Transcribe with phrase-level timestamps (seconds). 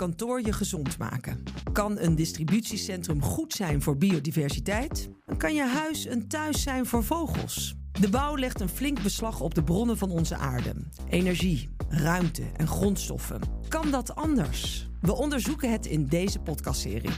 [0.00, 1.42] kantoor je gezond maken?
[1.72, 5.08] Kan een distributiecentrum goed zijn voor biodiversiteit?
[5.36, 7.74] Kan je huis een thuis zijn voor vogels.
[8.00, 10.74] De bouw legt een flink beslag op de bronnen van onze aarde.
[11.08, 13.40] Energie, ruimte en grondstoffen.
[13.68, 14.88] Kan dat anders?
[15.00, 17.14] We onderzoeken het in deze podcastserie.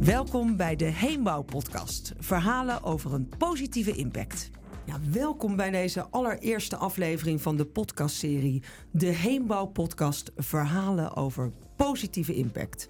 [0.00, 2.12] Welkom bij de Heenbouw-podcast.
[2.18, 4.50] Verhalen over een positieve impact.
[4.86, 12.88] Ja, welkom bij deze allereerste aflevering van de podcastserie De Heenbouw-podcast Verhalen over positieve impact.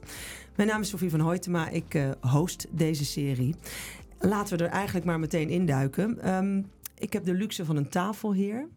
[0.57, 3.55] Mijn naam is Sofie van Hoytema, ik uh, host deze serie.
[4.19, 6.35] Laten we er eigenlijk maar meteen induiken.
[6.35, 8.69] Um, ik heb de luxe van een tafel hier.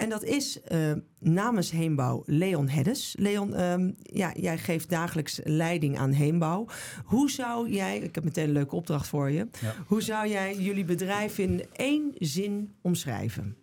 [0.00, 3.14] En dat is uh, namens Heembouw Leon Heddes.
[3.18, 6.66] Leon, um, ja, jij geeft dagelijks leiding aan Heembouw.
[7.04, 9.48] Hoe zou jij, ik heb meteen een leuke opdracht voor je.
[9.60, 9.74] Ja.
[9.86, 13.56] Hoe zou jij jullie bedrijf in één zin omschrijven?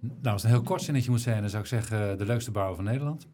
[0.00, 2.50] Nou, als het een heel kort zinnetje moet zijn, dan zou ik zeggen de leukste
[2.50, 3.26] bouwer van Nederland.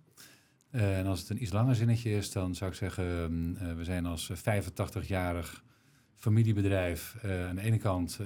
[0.72, 3.04] Uh, en als het een iets langer zinnetje is, dan zou ik zeggen,
[3.62, 5.64] uh, we zijn als 85-jarig
[6.18, 7.16] familiebedrijf
[7.48, 8.18] aan de ene kant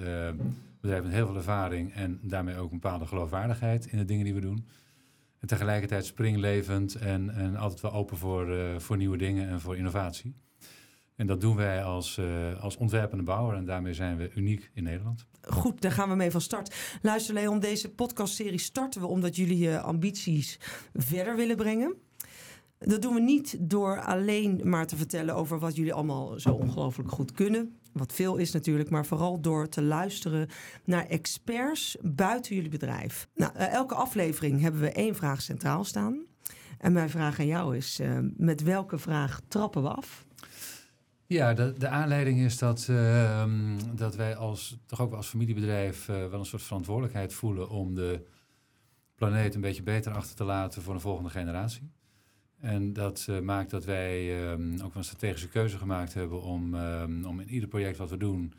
[0.82, 4.34] bedrijf met heel veel ervaring en daarmee ook een bepaalde geloofwaardigheid in de dingen die
[4.34, 4.66] we doen.
[5.38, 9.76] En tegelijkertijd springlevend en, en altijd wel open voor, uh, voor nieuwe dingen en voor
[9.76, 10.34] innovatie.
[11.16, 14.82] En dat doen wij als, uh, als ontwerpende bouwer en daarmee zijn we uniek in
[14.82, 15.26] Nederland.
[15.42, 16.98] Goed, daar gaan we mee van start.
[17.02, 20.58] Luister Leon, deze podcastserie starten we omdat jullie je ambities
[20.94, 21.94] verder willen brengen.
[22.78, 27.10] Dat doen we niet door alleen maar te vertellen over wat jullie allemaal zo ongelooflijk
[27.10, 27.76] goed kunnen.
[27.92, 30.48] Wat veel is natuurlijk, maar vooral door te luisteren
[30.84, 33.28] naar experts buiten jullie bedrijf.
[33.34, 36.24] Nou, uh, elke aflevering hebben we één vraag centraal staan.
[36.78, 40.24] En mijn vraag aan jou is: uh, met welke vraag trappen we af?
[41.26, 43.44] Ja, de, de aanleiding is dat, uh,
[43.94, 48.26] dat wij als, toch ook als familiebedrijf uh, wel een soort verantwoordelijkheid voelen om de
[49.14, 51.90] planeet een beetje beter achter te laten voor een volgende generatie.
[52.62, 57.24] En dat uh, maakt dat wij um, ook een strategische keuze gemaakt hebben om, um,
[57.24, 58.52] om in ieder project wat we doen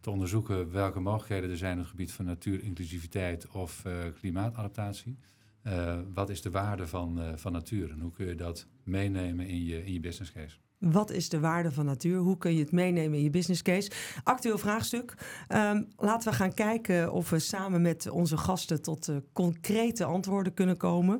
[0.00, 5.18] te onderzoeken welke mogelijkheden er zijn op het gebied van natuurinclusiviteit of uh, klimaatadaptatie.
[5.66, 9.64] Uh, wat is de waarde van, van natuur en hoe kun je dat meenemen in
[9.64, 10.56] je, in je business case?
[10.82, 12.18] Wat is de waarde van natuur?
[12.18, 13.90] Hoe kun je het meenemen in je business case?
[14.24, 15.14] Actueel vraagstuk.
[15.48, 20.54] Um, laten we gaan kijken of we samen met onze gasten tot uh, concrete antwoorden
[20.54, 21.14] kunnen komen.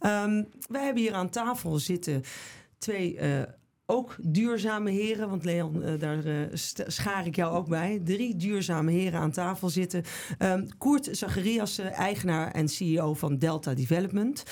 [0.00, 2.22] Um, wij hebben hier aan tafel zitten
[2.78, 3.42] twee uh,
[3.86, 6.48] ook duurzame heren, want Leon, uh, daar
[6.86, 8.00] schaar ik jou ook bij.
[8.04, 10.04] Drie duurzame heren aan tafel zitten.
[10.38, 14.42] Um, Koert Zacharias, eigenaar en CEO van Delta Development.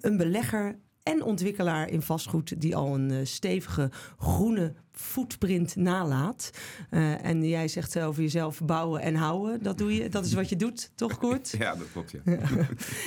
[0.00, 6.50] Een belegger en ontwikkelaar in vastgoed die al een uh, stevige groene footprint nalaat.
[6.90, 9.62] Uh, en jij zegt over jezelf bouwen en houden.
[9.62, 10.08] Dat doe je.
[10.08, 11.54] Dat is wat je doet, toch Kort?
[11.58, 12.20] Ja, dat klopt, ja.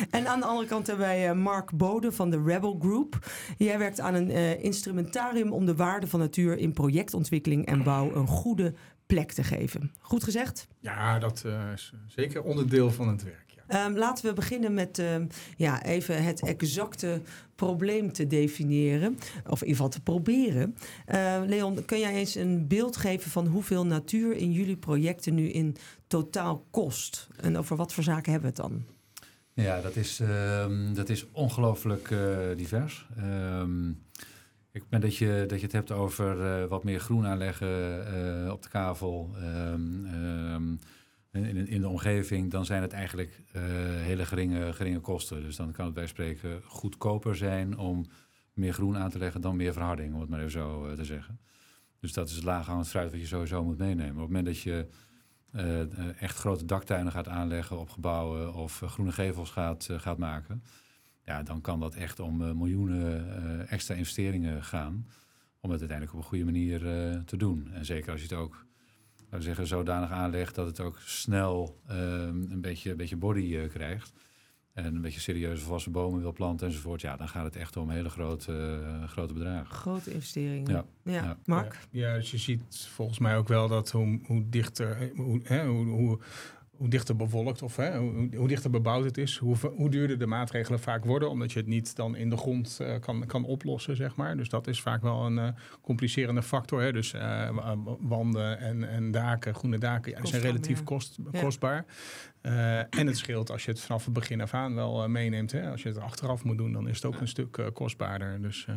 [0.10, 3.32] en aan de andere kant hebben wij uh, Mark Bode van de Rebel Group.
[3.58, 8.16] Jij werkt aan een uh, instrumentarium om de waarde van natuur in projectontwikkeling en bouw
[8.16, 8.74] een goede
[9.06, 9.92] plek te geven.
[10.00, 10.68] Goed gezegd?
[10.80, 13.45] Ja, dat is zeker onderdeel van het werk.
[13.74, 15.28] Um, laten we beginnen met um,
[15.58, 17.22] ja, even het exacte
[17.56, 19.18] probleem te definiëren.
[19.48, 20.76] Of in ieder geval te proberen.
[21.14, 25.50] Uh, Leon, kun jij eens een beeld geven van hoeveel natuur in jullie projecten nu
[25.50, 25.76] in
[26.08, 27.28] totaal kost?
[27.42, 28.86] En over wat voor zaken hebben we het dan?
[29.54, 30.22] Ja, dat is,
[30.94, 33.08] dat is ongelooflijk uh, divers.
[34.72, 37.68] ik ben dat je, dat je het hebt over uh, wat meer groen aanleggen
[38.46, 39.36] uh, op de kavel.
[41.36, 43.62] In, in de omgeving, dan zijn het eigenlijk uh,
[44.02, 45.42] hele geringe, geringe kosten.
[45.42, 48.06] Dus dan kan het bij spreken goedkoper zijn om
[48.54, 51.06] meer groen aan te leggen dan meer verharding, om het maar even zo uh, te
[51.06, 51.40] zeggen.
[52.00, 54.14] Dus dat is het laaghangend fruit wat je sowieso moet meenemen.
[54.14, 54.88] Op het moment dat je
[55.52, 60.64] uh, echt grote daktuinen gaat aanleggen op gebouwen of groene gevels gaat, gaat maken,
[61.26, 65.08] ja, dan kan dat echt om miljoenen extra investeringen gaan
[65.60, 66.80] om het uiteindelijk op een goede manier
[67.26, 67.72] te doen.
[67.72, 68.66] En zeker als je het ook
[69.42, 74.14] zeggen, zodanig aanlegt dat het ook snel um, een, beetje, een beetje body uh, krijgt.
[74.74, 77.02] En een beetje serieuze volwassen bomen wil planten enzovoort.
[77.02, 79.76] Ja, dan gaat het echt om hele grote, uh, grote bedragen.
[79.76, 80.72] Grote investeringen.
[80.72, 80.86] Ja.
[81.04, 81.24] ja.
[81.24, 81.38] ja.
[81.46, 81.80] Mark?
[81.92, 85.66] Ja, ja, dus je ziet volgens mij ook wel dat hoe, hoe dichter, hoe, hè,
[85.66, 86.20] hoe, hoe
[86.78, 90.26] hoe dichter bevolkt of hè, hoe, hoe, dichter bebouwd het is, hoe, hoe duurder de
[90.26, 93.96] maatregelen vaak worden, omdat je het niet dan in de grond uh, kan, kan oplossen,
[93.96, 94.38] zeg maar.
[94.38, 95.48] Dus dat is vaak wel een uh,
[95.82, 96.82] complicerende factor.
[96.82, 96.92] Hè.
[96.92, 97.50] Dus uh,
[98.00, 101.86] wanden en, en daken, groene daken, ja, zijn relatief kost, kostbaar.
[102.46, 105.52] Eh, en het scheelt als je het vanaf het begin af aan wel uh, meeneemt.
[105.52, 105.72] Hè?
[105.72, 108.42] Als je het achteraf moet doen, dan is het ook een stuk uh, kostbaarder.
[108.42, 108.68] Dus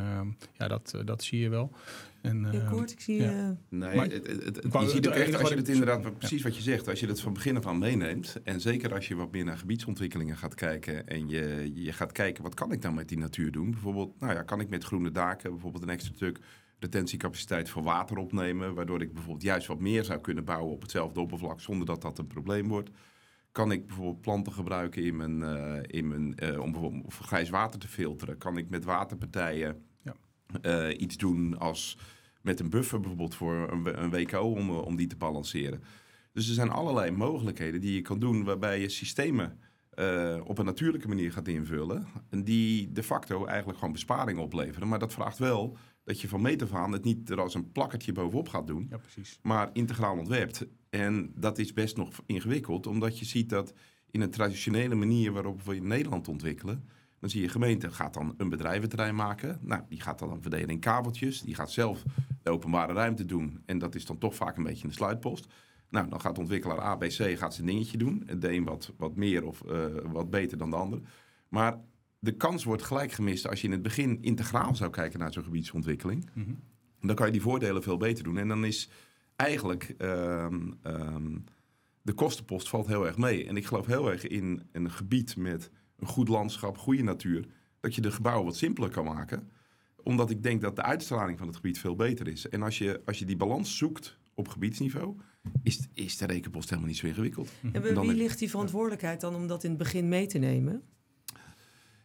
[0.59, 1.73] ja, dat, dat zie je wel.
[2.23, 3.23] En, Koert, ik zie...
[3.23, 3.57] Ja.
[3.69, 6.57] Nee, maar, het, het, het, je ziet ook echt, als je het inderdaad, precies wat
[6.57, 9.33] je zegt, als je het van begin af aan meeneemt, en zeker als je wat
[9.33, 13.09] meer naar gebiedsontwikkelingen gaat kijken, en je, je gaat kijken, wat kan ik dan met
[13.09, 13.71] die natuur doen?
[13.71, 16.39] Bijvoorbeeld, nou ja, kan ik met groene daken bijvoorbeeld een extra stuk
[16.79, 21.21] retentiecapaciteit voor water opnemen, waardoor ik bijvoorbeeld juist wat meer zou kunnen bouwen op hetzelfde
[21.21, 22.91] oppervlak, zonder dat dat een probleem wordt
[23.53, 27.81] kan ik bijvoorbeeld planten gebruiken in mijn, uh, in mijn, uh, om bijvoorbeeld grijs water
[27.81, 28.39] te filteren?
[28.39, 30.15] Kan ik met waterpartijen ja.
[30.63, 31.99] uh, iets doen als
[32.43, 35.83] met een buffer bijvoorbeeld voor een, een WKO om, om die te balanceren?
[36.33, 39.59] Dus er zijn allerlei mogelijkheden die je kan doen waarbij je systemen
[40.45, 42.07] op een natuurlijke manier gaat invullen.
[42.31, 44.89] En die de facto eigenlijk gewoon besparingen opleveren.
[44.89, 47.73] Maar dat vraagt wel dat je van meet af aan het niet er als een
[47.73, 49.01] plakkertje bovenop gaat doen, ja,
[49.43, 50.67] maar integraal ontwerpt.
[50.91, 53.75] En dat is best nog ingewikkeld, omdat je ziet dat
[54.11, 56.89] in een traditionele manier waarop we in Nederland ontwikkelen,
[57.21, 59.59] dan zie je gemeente gaat dan een bedrijventerrein maken.
[59.63, 61.41] Nou, die gaat dan verdelen in kabeltjes.
[61.41, 62.03] Die gaat zelf
[62.43, 63.63] de openbare ruimte doen.
[63.67, 65.47] En dat is dan toch vaak een beetje een sluitpost.
[65.91, 68.29] Nou, dan gaat ontwikkelaar ABC gaat zijn dingetje doen.
[68.39, 71.01] De een wat, wat meer of uh, wat beter dan de ander.
[71.49, 71.81] Maar
[72.19, 75.45] de kans wordt gelijk gemist als je in het begin integraal zou kijken naar zo'n
[75.45, 76.31] gebiedsontwikkeling.
[76.33, 76.55] Mhm.
[77.01, 78.39] Dan kan je die voordelen veel beter doen.
[78.39, 78.91] En dan is
[79.39, 81.45] eigenlijk um, um,
[82.03, 83.47] de kostenpost valt heel erg mee.
[83.47, 87.47] En ik geloof heel erg in een gebied met een goed landschap, goede natuur,
[87.81, 89.51] dat je de gebouwen wat simpeler kan maken.
[90.03, 92.49] Omdat ik denk dat de uitstraling van het gebied veel beter is.
[92.49, 95.17] En als je, als je die balans zoekt op gebiedsniveau,
[95.63, 97.51] is, is de rekenpost helemaal niet zo ingewikkeld.
[97.73, 100.83] En bij wie ligt die verantwoordelijkheid dan om dat in het begin mee te nemen?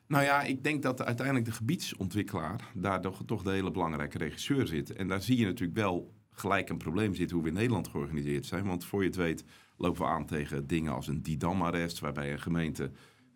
[0.07, 4.67] Nou ja, ik denk dat uiteindelijk de gebiedsontwikkelaar daar toch, toch de hele belangrijke regisseur
[4.67, 4.93] zit.
[4.93, 8.45] En daar zie je natuurlijk wel gelijk een probleem zitten hoe we in Nederland georganiseerd
[8.45, 8.65] zijn.
[8.65, 9.43] Want voor je het weet
[9.77, 12.91] lopen we aan tegen dingen als een Didam-arrest, waarbij een gemeente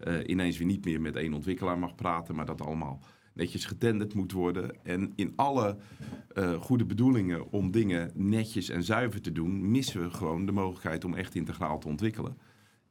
[0.07, 3.03] uh, ineens weer niet meer met één ontwikkelaar mag praten, maar dat allemaal
[3.33, 4.83] netjes getenderd moet worden.
[4.83, 5.77] En in alle
[6.33, 11.05] uh, goede bedoelingen om dingen netjes en zuiver te doen, missen we gewoon de mogelijkheid
[11.05, 12.37] om echt integraal te ontwikkelen.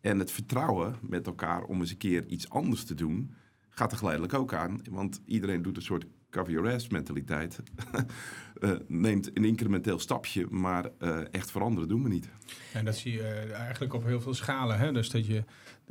[0.00, 3.35] En het vertrouwen met elkaar om eens een keer iets anders te doen,
[3.69, 4.81] gaat er geleidelijk ook aan.
[4.91, 7.60] Want iedereen doet een soort cover your ass mentaliteit.
[8.60, 12.28] uh, neemt een incrementeel stapje, maar uh, echt veranderen doen we niet.
[12.72, 14.78] En dat zie je uh, eigenlijk op heel veel schalen.
[14.78, 14.92] Hè?
[14.92, 15.44] Dus dat je,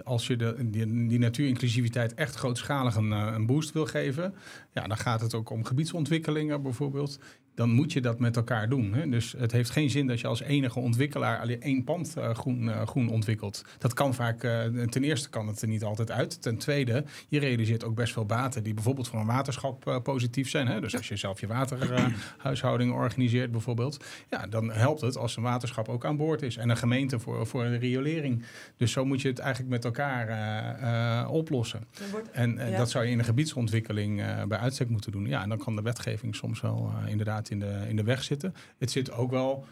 [0.04, 4.36] als je de, die, die natuurinclusiviteit echt grootschalig een, een boost wil geven,
[4.74, 7.20] ja, dan gaat het ook om gebiedsontwikkelingen bijvoorbeeld
[7.56, 8.94] dan moet je dat met elkaar doen.
[8.94, 9.10] Hè?
[9.10, 12.64] Dus het heeft geen zin dat je als enige ontwikkelaar alleen één pand uh, groen,
[12.64, 13.66] uh, groen ontwikkelt.
[13.78, 16.42] Dat kan vaak, uh, ten eerste kan het er niet altijd uit.
[16.42, 20.68] Ten tweede, je realiseert ook best veel baten die bijvoorbeeld voor een waterschap positief zijn.
[20.68, 20.82] Hè?
[20.82, 25.90] Dus als je zelf je waterhuishouding organiseert bijvoorbeeld, ja, dan helpt het als een waterschap
[25.90, 26.58] ook aan boord is.
[26.58, 28.44] En een gemeente voor, voor de riolering.
[28.78, 31.88] Dus zo moet je het eigenlijk met elkaar oplossen.
[32.32, 35.26] En dat zou je in een gebiedsontwikkeling bij uitstek moeten doen.
[35.26, 38.54] Ja, en dan kan de wetgeving soms wel inderdaad in de, in de weg zitten.
[38.78, 39.66] Het zit ook wel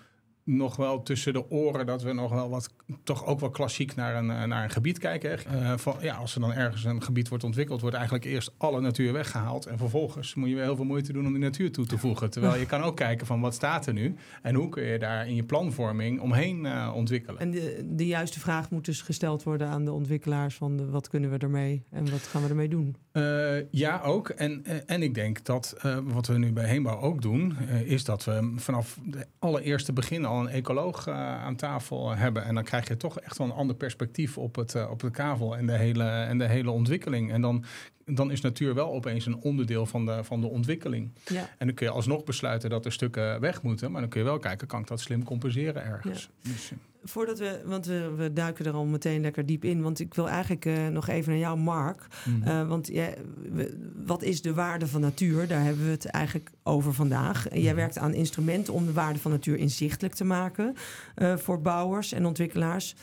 [0.43, 2.73] nog wel tussen de oren dat we nog wel wat,
[3.03, 5.39] toch ook wel klassiek naar een, eh, naar een gebied kijken.
[5.53, 8.81] Uh, van, ja, als er dan ergens een gebied wordt ontwikkeld, wordt eigenlijk eerst alle
[8.81, 9.65] natuur weggehaald.
[9.65, 12.29] En vervolgens moet je weer heel veel moeite doen om die natuur toe te voegen.
[12.29, 15.27] Terwijl je kan ook kijken van wat staat er nu en hoe kun je daar
[15.27, 17.39] in je planvorming omheen uh, ontwikkelen.
[17.39, 21.09] En de, de juiste vraag moet dus gesteld worden aan de ontwikkelaars van de, wat
[21.09, 22.95] kunnen we ermee en wat gaan we ermee doen?
[23.13, 24.29] Uh, ja, ook.
[24.29, 28.53] En, en ik denk dat wat we nu bij Heenbouw ook doen, is dat we
[28.55, 32.43] vanaf de allereerste begin al een ecoloog aan tafel hebben.
[32.43, 35.11] En dan krijg je toch echt wel een ander perspectief op, het, uh, op de
[35.11, 37.31] kavel en de hele, en de hele ontwikkeling.
[37.31, 37.63] En dan,
[38.05, 41.11] dan is natuur wel opeens een onderdeel van de, van de ontwikkeling.
[41.25, 41.49] Ja.
[41.57, 43.91] En dan kun je alsnog besluiten dat er stukken weg moeten.
[43.91, 46.29] Maar dan kun je wel kijken, kan ik dat slim compenseren ergens?
[46.41, 46.51] Ja.
[46.51, 46.71] Dus,
[47.03, 49.81] voordat we, want we, we, duiken er al meteen lekker diep in.
[49.81, 52.07] Want ik wil eigenlijk uh, nog even naar jou, Mark.
[52.25, 52.43] Mm.
[52.47, 53.17] Uh, want jij,
[53.51, 55.47] we, wat is de waarde van natuur?
[55.47, 57.47] Daar hebben we het eigenlijk over vandaag.
[57.53, 60.75] Jij werkt aan instrumenten om de waarde van natuur inzichtelijk te maken
[61.17, 62.95] uh, voor bouwers en ontwikkelaars.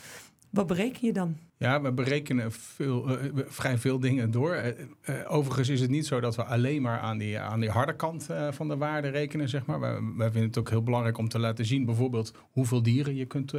[0.49, 1.37] Wat bereken je dan?
[1.61, 4.55] Ja, we berekenen veel, uh, vrij veel dingen door.
[4.55, 4.65] Uh,
[5.09, 7.95] uh, overigens is het niet zo dat we alleen maar aan die, aan die harde
[7.95, 9.79] kant van de waarde rekenen, zeg maar.
[9.79, 13.25] Wij, wij, vinden het ook heel belangrijk om te laten zien, bijvoorbeeld, hoeveel dieren je
[13.25, 13.53] kunt,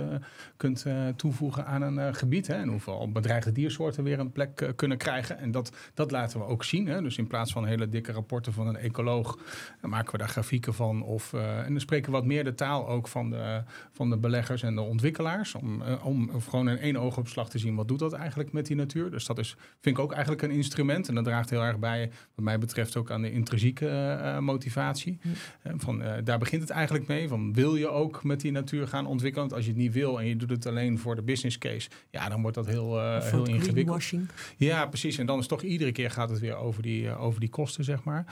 [0.56, 2.47] kunt toevoegen aan een gebied.
[2.47, 5.38] Hè, en hoeveel bedreigde diersoorten weer een plek kunnen krijgen.
[5.38, 6.87] En dat, dat laten we ook zien.
[6.87, 7.02] Hè.
[7.02, 9.38] Dus in plaats van hele dikke rapporten van een ecoloog,
[9.80, 11.02] maken we daar grafieken van.
[11.02, 14.62] Of, en dan spreken we wat meer de taal ook van de, van de beleggers
[14.62, 15.54] en de ontwikkelaars.
[15.54, 19.11] Om, om gewoon in één oogopslag te zien wat doet dat eigenlijk met die natuur?
[19.11, 21.09] Dus dat is, vind ik ook eigenlijk een instrument.
[21.09, 25.19] En dat draagt heel erg bij, wat mij betreft, ook aan de intrinsieke motivatie.
[25.23, 25.79] Hm.
[25.79, 27.29] van, daar begint het eigenlijk mee.
[27.29, 29.49] Van, wil je ook met die natuur gaan ontwikkelen?
[29.49, 31.91] Want als je het niet wil en je doet het alleen voor de business case,
[32.11, 34.11] ja, dan wordt dat heel, heel ingewikkeld.
[34.57, 35.19] Ja, precies.
[35.19, 38.05] En dan is toch iedere keer gaat het weer over die, over die kosten, zeg
[38.05, 38.25] maar.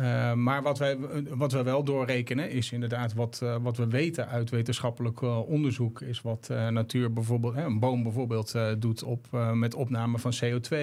[0.00, 4.28] Uh, maar wat wij, wat we wel doorrekenen is inderdaad wat, uh, wat we weten
[4.28, 6.00] uit wetenschappelijk uh, onderzoek.
[6.00, 10.76] Is wat natuur bijvoorbeeld, een boom bijvoorbeeld doet op, met opname van CO2,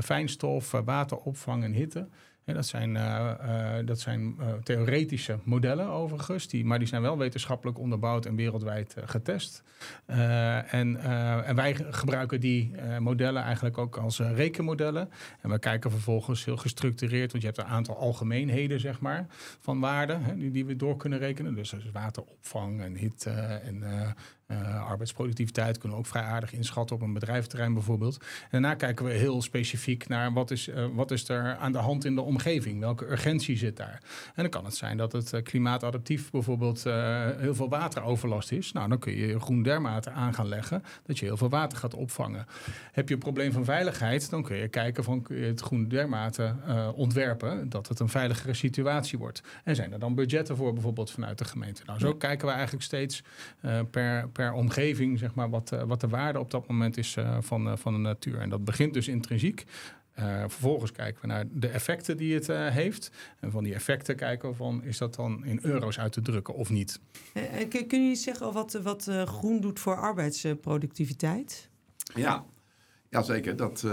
[0.00, 2.08] fijnstof, wateropvang en hitte
[2.54, 7.18] dat zijn, uh, uh, dat zijn uh, theoretische modellen overigens, die, maar die zijn wel
[7.18, 9.62] wetenschappelijk onderbouwd en wereldwijd getest.
[10.06, 11.00] en,
[11.44, 15.10] en wij gebruiken die modellen eigenlijk ook als rekenmodellen.
[15.40, 19.26] En we kijken vervolgens heel gestructureerd, want je hebt een aantal algemeenheden zeg maar,
[19.60, 21.54] van waarden die, die, we door kunnen rekenen.
[21.54, 23.84] Dus, dus wateropvang en hitte en
[24.50, 28.16] uh, arbeidsproductiviteit kunnen we ook vrij aardig inschatten op een bedrijventerrein bijvoorbeeld.
[28.16, 31.78] En daarna kijken we heel specifiek naar wat is, uh, wat is er aan de
[31.78, 32.80] hand in de omgeving?
[32.80, 34.02] Welke urgentie zit daar?
[34.34, 36.84] En dan kan het zijn dat het uh, klimaatadaptief bijvoorbeeld
[37.38, 38.72] heel veel wateroverlast is.
[38.72, 41.94] Nou, dan kun je groen dermate aan gaan leggen dat je heel veel water gaat
[41.94, 42.46] opvangen.
[42.92, 45.88] Heb je een probleem van veiligheid, dan kun je kijken van kun je het groen
[45.88, 46.54] dermate
[46.94, 49.42] ontwerpen dat het een veiligere situatie wordt.
[49.64, 51.82] En zijn er dan budgetten voor bijvoorbeeld vanuit de gemeente?
[51.86, 53.22] Nou, zo kijken we eigenlijk steeds
[53.90, 57.16] per, per per omgeving, zeg maar, wat, uh, wat de waarde op dat moment is
[57.16, 58.38] uh, van, uh, van de natuur.
[58.38, 59.64] En dat begint dus intrinsiek.
[60.46, 63.10] vervolgens kijken we naar de effecten die het heeft.
[63.40, 66.54] En van die effecten kijken we van, is dat dan in euro's uit te drukken
[66.54, 67.00] of niet?
[67.68, 71.68] kun, kun je zeggen wat, wat groen doet voor arbeidsproductiviteit?
[72.14, 72.44] Ja,
[73.10, 73.56] ja, zeker.
[73.56, 73.92] Dat, uh,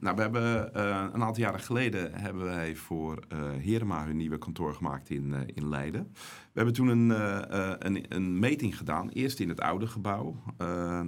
[0.00, 4.38] nou, we hebben uh, een aantal jaren geleden hebben wij voor uh, Herema hun nieuwe
[4.38, 6.08] kantoor gemaakt in, in Leiden.
[6.12, 7.10] We hebben toen een,
[7.86, 9.08] een, een, meting gedaan.
[9.08, 10.42] Eerst in het oude gebouw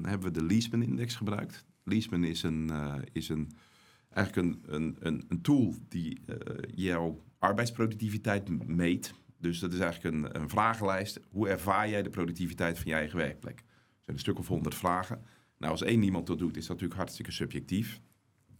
[0.02, 1.64] hebben we de Leesman-index gebruikt.
[1.84, 2.70] Leesman is, een,
[3.12, 3.50] is een,
[4.10, 6.20] eigenlijk een, een, een, een tool die
[6.74, 9.14] jouw arbeidsproductiviteit meet.
[9.38, 11.20] Dus dat is eigenlijk een, een vragenlijst.
[11.30, 13.58] Hoe ervaar jij de productiviteit van je eigen werkplek?
[13.58, 13.64] Er
[14.04, 15.22] zijn een stuk of honderd vragen.
[15.58, 18.00] Nou, als één iemand dat doet, is dat natuurlijk hartstikke subjectief.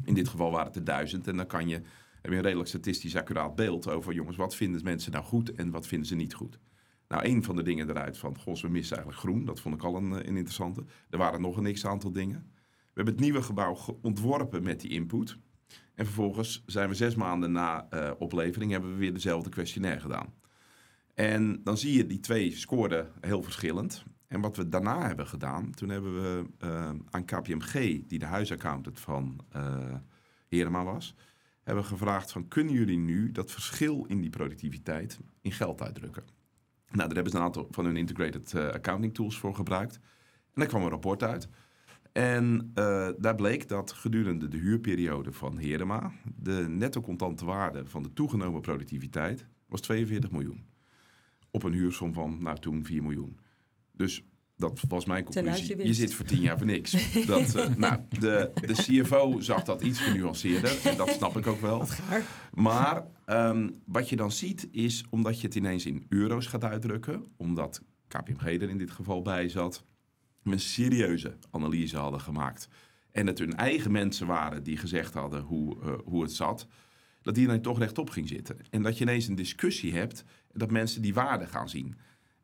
[0.04, 1.28] In dit geval waren het er duizend.
[1.28, 4.14] En dan kan je, heb je een redelijk statistisch accuraat beeld over...
[4.14, 6.58] jongens, wat vinden mensen nou goed en wat vinden ze niet goed?
[7.08, 8.38] Nou, een van de dingen eruit van...
[8.38, 9.44] goh, we missen eigenlijk groen.
[9.44, 10.84] Dat vond ik al een, eh, een interessante.
[11.10, 12.50] Er waren nog een x-aantal dingen.
[12.64, 15.38] We hebben het nieuwe gebouw ontworpen met die input.
[15.94, 18.70] En vervolgens zijn we zes maanden na uh, oplevering...
[18.70, 20.34] hebben we weer dezelfde questionnaire gedaan.
[21.14, 24.04] En dan zie je die twee scoorden heel verschillend.
[24.28, 27.73] En wat we daarna hebben gedaan, toen hebben we uh, aan KPMG,
[28.06, 29.95] die de huisaccountant van uh,
[30.49, 31.14] Herema was,
[31.62, 36.25] hebben gevraagd van kunnen jullie nu dat verschil in die productiviteit in geld uitdrukken?
[36.90, 39.95] Nou, daar hebben ze een aantal van hun integrated uh, accounting tools voor gebruikt.
[39.95, 41.49] En daar kwam een rapport uit.
[42.12, 42.73] En
[43.18, 48.61] daar bleek dat gedurende de huurperiode van Herema de netto contante waarde van de toegenomen
[48.61, 50.66] productiviteit was 42 miljoen.
[51.50, 53.38] Op een huursom van, nou toen 4 miljoen.
[53.96, 54.22] Dus
[54.56, 55.86] dat was mijn conclusie.
[55.86, 57.12] Je zit voor tien jaar voor niks.
[57.26, 60.86] Dat, uh, nou, de, de CFO zag dat iets genuanceerder.
[60.86, 61.86] En dat snap ik ook wel.
[62.54, 67.24] Maar um, wat je dan ziet is, omdat je het ineens in euro's gaat uitdrukken...
[67.36, 69.84] omdat KPMG er in dit geval bij zat...
[70.44, 72.68] een serieuze analyse hadden gemaakt...
[73.12, 76.66] en het hun eigen mensen waren die gezegd hadden hoe, uh, hoe het zat...
[77.22, 78.56] dat die dan toch rechtop ging zitten.
[78.70, 80.24] En dat je ineens een discussie hebt...
[80.52, 81.96] en dat mensen die waarde gaan zien...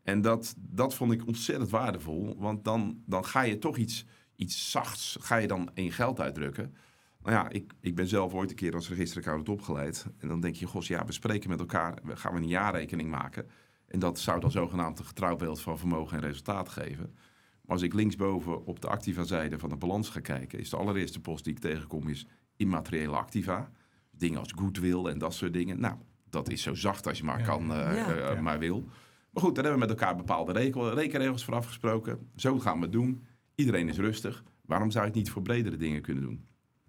[0.03, 2.37] En dat, dat vond ik ontzettend waardevol.
[2.39, 4.05] Want dan, dan ga je toch iets,
[4.37, 6.75] iets zachts, ga je dan in geld uitdrukken.
[7.23, 10.07] Nou ja, ik, ik ben zelf ooit een keer als registeraccountant opgeleid.
[10.19, 13.47] En dan denk je, gos, ja, we spreken met elkaar, gaan we een jaarrekening maken.
[13.87, 17.15] En dat zou dan zogenaamd een getrouwbeeld van vermogen en resultaat geven.
[17.63, 20.77] Maar als ik linksboven op de activa zijde van de balans ga kijken, is de
[20.77, 23.71] allereerste post die ik tegenkom is immateriële activa.
[24.11, 25.81] Dingen als goodwill en dat soort dingen.
[25.81, 25.97] Nou,
[26.31, 28.89] dat is zo zacht als je maar kan, uh, uh, maar wil.
[29.33, 30.53] Maar goed, daar hebben we met elkaar bepaalde
[30.95, 32.31] rekenregels voor afgesproken.
[32.37, 33.25] Zo gaan we het doen.
[33.55, 34.43] Iedereen is rustig.
[34.67, 36.47] Waarom zou je het niet voor bredere dingen kunnen doen?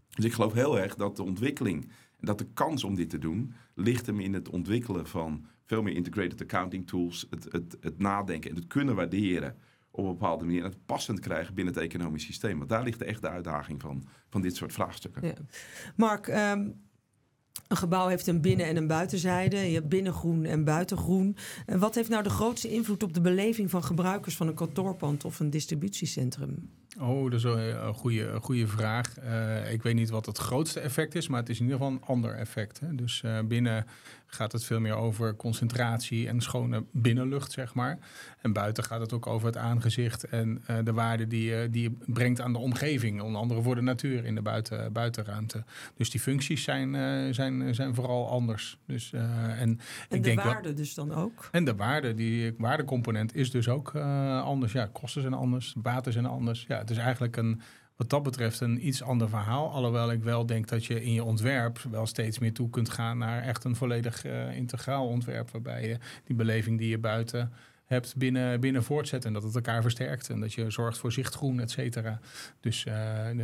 [0.10, 3.54] Dus ik geloof heel erg dat de ontwikkeling dat de kans om dit te doen
[3.76, 8.50] ligt hem in het ontwikkelen van veel meer integrated accounting tools, het, het, het nadenken
[8.50, 9.58] en het kunnen waarderen
[9.92, 10.64] op een bepaalde manier.
[10.64, 12.58] En het passend krijgen binnen het economisch systeem.
[12.58, 15.28] Want daar ligt de echte uitdaging van, van dit soort vraagstukken.
[15.28, 15.34] Ja.
[15.96, 16.83] Mark, um,
[17.68, 19.58] een gebouw heeft een binnen- en een buitenzijde.
[19.58, 21.36] Je hebt binnengroen en buitengroen.
[21.66, 25.40] wat heeft nou de grootste invloed op de beleving van gebruikers van een kantoorpand of
[25.40, 26.70] een distributiecentrum?
[27.00, 29.20] Oh, dat is een goede, goede vraag.
[29.24, 31.94] Uh, ik weet niet wat het grootste effect is, maar het is in ieder geval
[31.94, 32.80] een ander effect.
[32.80, 32.96] Hè.
[32.96, 33.86] Dus uh, binnen
[34.26, 37.98] gaat het veel meer over concentratie en schone binnenlucht, zeg maar.
[38.42, 41.82] En buiten gaat het ook over het aangezicht en uh, de waarde die, uh, die
[41.82, 43.22] je brengt aan de omgeving.
[43.22, 45.64] Onder andere voor de natuur in de buiten, buitenruimte.
[45.96, 48.78] Dus die functies zijn, zijn, zijn vooral anders.
[48.86, 51.50] Dus, en en ik de denk waarde dus dan ook?
[51.52, 54.72] En de waarde, die waardecomponent is dus ook anders.
[54.72, 56.66] Ja, kosten zijn anders, baten zijn anders.
[56.68, 57.62] Ja, het is eigenlijk een
[57.96, 59.72] wat dat betreft een iets ander verhaal.
[59.72, 63.18] Alhoewel ik wel denk dat je in je ontwerp wel steeds meer toe kunt gaan
[63.18, 65.52] naar echt een volledig uh, integraal ontwerp.
[65.52, 67.52] Waarbij je die beleving die je buiten
[67.86, 70.30] hebt binnen, binnen voortzet en dat het elkaar versterkt.
[70.30, 72.20] En dat je zorgt voor zichtgroen, et cetera.
[72.60, 72.94] Dus uh,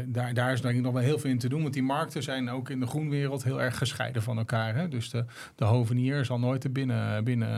[0.06, 1.62] daar, daar is denk ik nog wel heel veel in te doen.
[1.62, 4.76] Want die markten zijn ook in de groenwereld heel erg gescheiden van elkaar.
[4.76, 4.88] Hè?
[4.88, 7.50] Dus de, de hovenier zal nooit de binnen, binnen,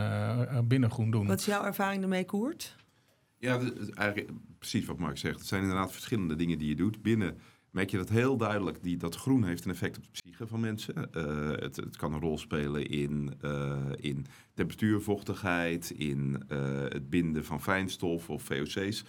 [0.52, 1.28] uh, binnengroen doen.
[1.28, 2.76] Wat is jouw ervaring ermee, Koert?
[3.42, 3.60] Ja,
[4.60, 5.40] precies wat Mark zegt.
[5.40, 7.02] Het zijn inderdaad verschillende dingen die je doet.
[7.02, 7.38] Binnen
[7.70, 8.84] merk je dat heel duidelijk.
[8.84, 11.10] Die, dat groen heeft een effect op de psyche van mensen.
[11.18, 17.10] Uh, het, het, kan een rol spelen in, uh, in temperatuur, vochtigheid, in uh, het
[17.10, 19.04] binden van fijnstof of VOC's.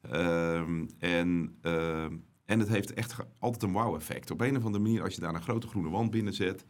[0.00, 4.30] Ehm, en, ehm, en het heeft echt altijd een wow-effect.
[4.30, 6.64] Op een of andere manier, als je daar een grote groene wand binnen zet.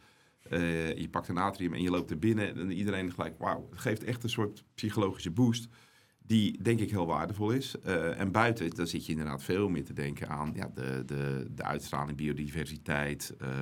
[0.49, 3.67] je pakt een atrium en je loopt er binnen en iedereen gelijk, wauw.
[3.69, 5.69] Het geeft echt een soort psychologische boost
[6.31, 7.75] die denk ik heel waardevol is.
[7.85, 11.47] Uh, en buiten, dan zit je inderdaad veel meer te denken aan ja, de, de,
[11.55, 13.53] de uitstraling, biodiversiteit, uh, uh,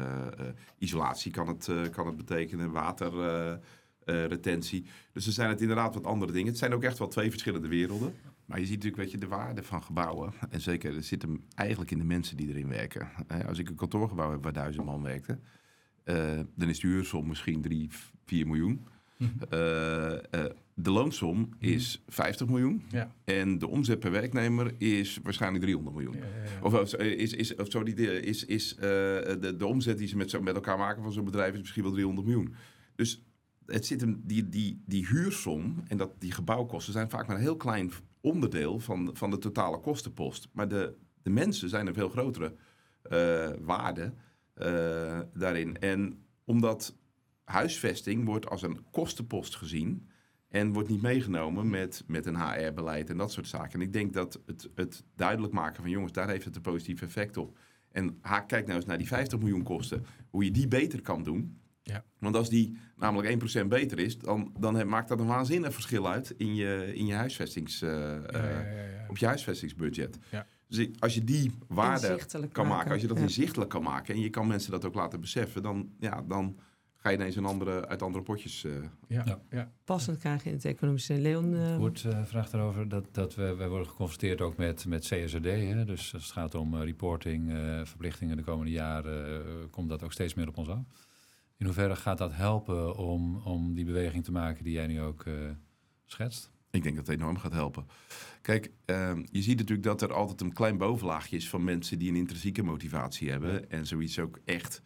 [0.78, 4.86] isolatie kan het, kan het betekenen, waterretentie.
[5.12, 6.48] dus er zijn het inderdaad wat andere dingen.
[6.48, 8.14] Het zijn ook echt wel twee verschillende werelden.
[8.46, 10.34] Maar je ziet natuurlijk weet je, de waarde van gebouwen.
[10.50, 13.10] En zeker, er zit hem eigenlijk in de mensen die erin werken.
[13.48, 15.40] als ik een kantoorgebouw heb waar duizend man werkte,
[16.56, 17.90] dan is de huursom misschien 3,
[18.26, 18.88] 4 miljoen.
[19.20, 22.84] Mm -hmm de loonsom is 50 miljoen.
[22.90, 23.12] Ja.
[23.24, 26.16] En de omzet per werknemer is waarschijnlijk 300 miljoen.
[26.16, 30.18] Ja, ja, of, is, is, of sorry, is, is, uh, de, de omzet die ze
[30.18, 32.54] met, met elkaar maken van zo'n bedrijf is misschien wel 300 miljoen.
[32.96, 33.24] Dus
[33.66, 37.42] het zit hem, die, die, die huursom en dat, die gebouwkosten zijn vaak maar een
[37.42, 40.50] heel klein onderdeel van, van de totale kostenpost.
[40.54, 42.54] Maar de, de mensen zijn een veel grotere
[43.12, 44.14] uh, waarde
[44.58, 45.80] uh, daarin.
[45.80, 46.98] En omdat
[47.52, 50.08] huisvesting wordt als een kostenpost gezien
[50.48, 53.74] en wordt niet meegenomen met, met een HR-beleid en dat soort zaken.
[53.74, 57.02] En ik denk dat het, het duidelijk maken van jongens, daar heeft het een positief
[57.02, 57.58] effect op.
[57.92, 61.60] En kijk nou eens naar die 50 miljoen kosten, hoe je die beter kan doen.
[61.84, 62.04] Ja.
[62.20, 66.34] Want als die namelijk 1% beter is, dan, dan maakt dat een waanzinnig verschil uit
[66.38, 70.18] in je, in je huisvestings, uh, ja, ja, op je huisvestingsbudget.
[70.68, 72.20] Dus als je die waarde
[72.52, 75.20] kan maken, als je dat inzichtelijk kan maken en je kan mensen dat ook laten
[75.20, 76.60] beseffen, dan, ja, dan
[77.02, 78.64] ga je ineens een andere, uit andere potjes.
[78.64, 78.74] Uh,
[79.08, 79.40] ja.
[79.50, 79.72] Ja.
[79.84, 81.14] Passend krijg je in het economische.
[81.14, 81.54] Leon.
[81.54, 81.78] Uh...
[81.78, 85.46] Wordt uh, vraagt erover dat, dat we, wij worden geconfronteerd ook met, met CSRD.
[85.46, 85.86] Hè?
[85.86, 87.52] Dus als het gaat om reporting,
[87.84, 90.84] verplichtingen de komende jaren, komt dat ook steeds meer op ons af.
[91.58, 95.26] In hoeverre gaat dat helpen om, om die beweging te maken die jij nu ook
[96.06, 96.52] schetst?
[96.72, 97.86] Ik denk dat het enorm gaat helpen.
[98.42, 102.10] Kijk, ehm, je ziet natuurlijk dat er altijd een klein bovenlaagje is van mensen die
[102.10, 103.70] een intrinsieke motivatie hebben.
[103.70, 104.82] En zoiets ook echt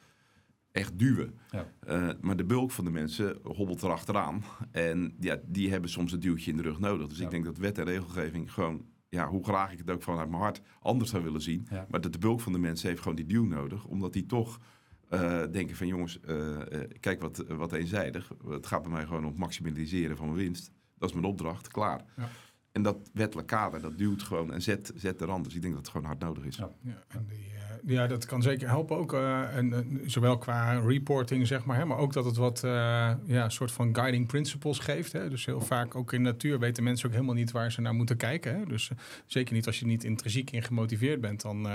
[0.73, 1.39] echt duwen.
[1.49, 1.67] Ja.
[1.87, 4.43] Uh, maar de bulk van de mensen hobbelt erachteraan.
[4.71, 7.07] En ja, die hebben soms een duwtje in de rug nodig.
[7.07, 10.29] Dus ik denk dat wet en regelgeving gewoon, ja, hoe graag ik het ook vanuit
[10.29, 11.67] mijn hart anders zou willen zien.
[11.69, 11.85] Ja.
[11.89, 13.85] Maar dat de bulk van de mensen heeft gewoon die duw nodig.
[13.85, 14.59] Omdat die toch
[15.09, 16.57] uh, denken van jongens, uh,
[16.99, 18.31] kijk wat, wat eenzijdig.
[18.47, 20.71] Het gaat bij mij gewoon om het maximaliseren van mijn winst.
[20.97, 22.05] Dat is mijn opdracht, klaar.
[22.15, 22.29] Ja.
[22.71, 25.55] En dat wettelijk kader, dat duwt gewoon en zet, zet er anders.
[25.55, 26.55] Ik denk dat het gewoon hard nodig is.
[26.55, 26.69] Ja,
[27.07, 27.51] en die,
[27.85, 29.13] ja, dat kan zeker helpen ook.
[29.13, 33.49] Uh, en, zowel qua reporting, zeg maar, hè, maar ook dat het wat uh, ja,
[33.49, 35.11] soort van guiding principles geeft.
[35.11, 35.29] Hè.
[35.29, 38.17] Dus heel vaak ook in natuur weten mensen ook helemaal niet waar ze naar moeten
[38.17, 38.59] kijken.
[38.59, 38.65] Hè.
[38.65, 41.67] Dus uh, zeker niet als je niet intrinsiek in gemotiveerd bent, dan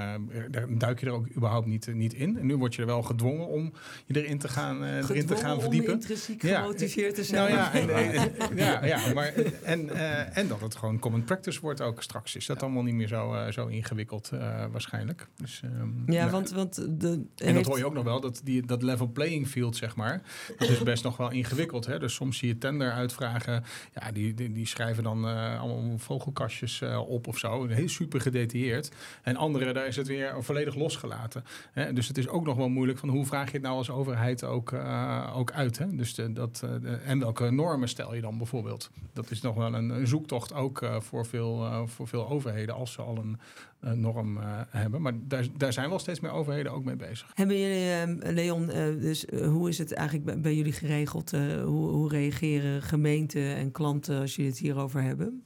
[0.69, 2.39] duik je er ook überhaupt niet, niet in.
[2.39, 3.73] En nu word je er wel gedwongen om
[4.07, 5.93] je erin te gaan, erin te gaan verdiepen.
[5.93, 7.53] Om intrinsiek gemotiveerd te zijn.
[7.53, 9.91] Nou ja, en, ja, ja, maar en,
[10.35, 12.37] en dat het gewoon common practice wordt ook straks.
[12.37, 14.31] Is dat allemaal niet meer zo, zo ingewikkeld
[14.71, 15.27] waarschijnlijk.
[15.37, 18.67] Dus, um, ja, want, want de, en dat hoor je ook nog wel, dat, die,
[18.67, 20.23] dat level playing field, zeg maar,
[20.59, 21.87] dat is best nog wel ingewikkeld.
[21.87, 21.99] Hè?
[21.99, 26.81] Dus soms zie je tender uitvragen, ja, die, die, die schrijven dan uh, allemaal vogelkastjes
[26.81, 27.67] uh, op of zo.
[27.67, 28.91] Heel super gedetailleerd.
[29.23, 31.45] En andere, daar is het weer volledig losgelaten.
[31.73, 31.93] Hè?
[31.93, 34.45] Dus het is ook nog wel moeilijk van hoe vraag je het nou als overheid
[34.45, 35.79] ook, uh, ook uit.
[35.79, 35.97] Hè?
[35.97, 36.67] Dus de, dat,
[37.05, 38.91] en welke normen stel je dan bijvoorbeeld?
[39.13, 43.03] Dat is nog wel een, een zoektocht ook voor, veel, voor veel overheden als ze
[43.03, 43.39] al een,
[43.81, 44.39] norm
[44.69, 45.03] hebben.
[45.03, 47.31] Maar daar, daar zijn wel steeds meer overheden ook mee bezig.
[47.35, 51.33] Hebben jullie, ehm, Leon, eh, dus eh, hoe is het eigenlijk bij, jullie geregeld?
[51.33, 55.43] Eh, hoe, hoe reageren gemeenten en klanten als jullie het hierover hebben?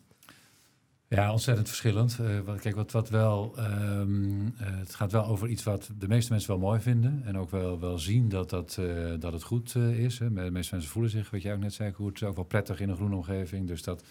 [1.09, 2.19] Ja, ontzettend verschillend.
[2.21, 6.33] Uh, kijk, wat, wat wel, um, uh, het gaat wel over iets wat de meeste
[6.33, 7.23] mensen wel mooi vinden.
[7.25, 10.19] En ook wel, wel zien dat, dat, uh, dat het goed is.
[10.19, 10.33] Hè.
[10.33, 12.07] De meeste mensen voelen zich, wat jij ook net zei, goed.
[12.07, 13.67] Het is ook wel prettig in een groene omgeving.
[13.67, 14.05] Dus, dat,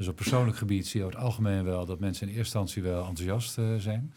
[0.00, 2.82] dus op persoonlijk gebied zie je over het algemeen wel dat mensen in eerste instantie
[2.82, 4.12] wel enthousiast zijn.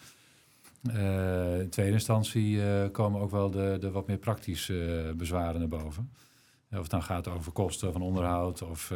[1.61, 2.59] in tweede instantie
[2.91, 6.09] komen ook wel de, de wat meer praktische bezwaren naar boven.
[6.71, 8.91] of het dan gaat over kosten van onderhoud of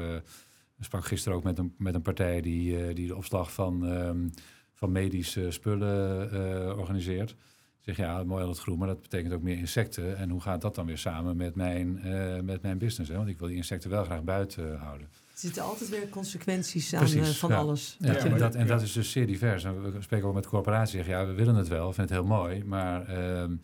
[0.78, 4.32] ik sprak gisteren ook met een, met een partij die, die de opslag van, um,
[4.74, 7.36] van medische spullen organiseert.
[7.82, 10.18] Zeg ja, mooi al het groen, maar dat betekent ook meer insecten.
[10.18, 12.02] En hoe gaat dat dan weer samen met mijn,
[12.46, 13.10] met mijn business?
[13.12, 13.18] Hè?
[13.18, 15.08] Want ik wil die insecten wel graag buiten houden.
[15.38, 17.98] Er zitten altijd weer consequenties aan Precies, van alles.
[18.00, 19.64] Ja, en, dat, en dat is dus zeer divers.
[19.64, 22.38] En we spreken ook met corporaties, zeggen ja, we willen het wel, vinden het heel
[22.38, 23.62] mooi, maar um,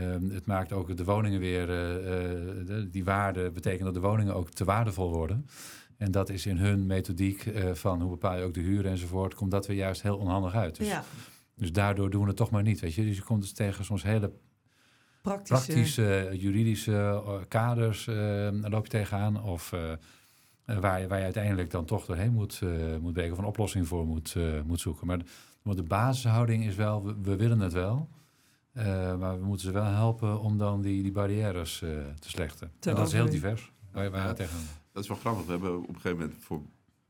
[0.00, 4.50] um, het maakt ook de woningen weer, de, die waarde betekent dat de woningen ook
[4.50, 5.46] te waardevol worden.
[5.96, 9.34] En dat is in hun methodiek uh, van hoe bepaal je ook de huur enzovoort,
[9.34, 10.76] komt dat weer juist heel onhandig uit.
[10.76, 11.04] Dus, ja.
[11.54, 13.04] dus daardoor doen we het toch maar niet, weet je.
[13.04, 14.32] Dus je komt dus tegen soms hele
[15.22, 19.42] praktische, praktische juridische kaders uh, loop je tegenaan.
[19.42, 19.72] Of
[20.66, 22.60] waar, je, waar je uiteindelijk dan toch doorheen moet,
[23.00, 25.06] moet werken of een oplossing voor moet, moet zoeken.
[25.06, 28.08] Maar de, de basishouding is wel, we, we willen het wel.
[29.18, 31.78] maar we moeten ze wel helpen om dan die, die barrières
[32.18, 32.72] te slechten.
[32.80, 33.72] en dat is heel divers.
[33.92, 34.58] Waar waar tegen
[34.96, 35.44] dat is wel grappig.
[35.44, 36.62] We hebben op een gegeven moment voor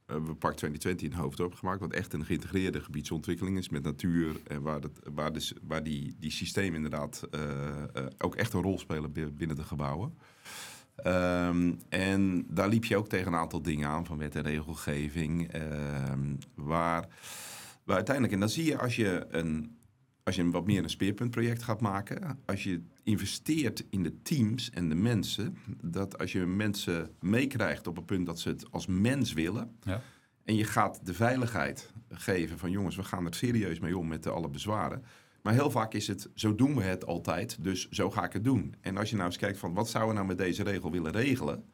[0.06, 1.80] uh, we Park 2020 in Hoofddorp gemaakt.
[1.80, 4.36] Wat echt een geïntegreerde gebiedsontwikkeling is met natuur.
[4.46, 7.40] En waar, dat, waar, dus, waar die, die systemen inderdaad uh,
[7.96, 10.18] uh, ook echt een rol spelen binnen de gebouwen.
[11.04, 15.54] Um, en daar liep je ook tegen een aantal dingen aan van wet en regelgeving.
[15.54, 17.08] Um, waar,
[17.84, 19.76] waar uiteindelijk, en dan zie je als je een
[20.26, 24.70] als je een wat meer een speerpuntproject gaat maken, als je investeert in de teams
[24.70, 28.86] en de mensen, dat als je mensen meekrijgt op het punt dat ze het als
[28.86, 30.02] mens willen, ja.
[30.44, 34.26] en je gaat de veiligheid geven van jongens, we gaan er serieus mee om met
[34.26, 35.04] alle bezwaren.
[35.46, 38.44] Maar heel vaak is het, zo doen we het altijd, dus zo ga ik het
[38.44, 38.74] doen.
[38.80, 41.12] En als je nou eens kijkt van, wat zouden we nou met deze regel willen
[41.12, 41.64] regelen?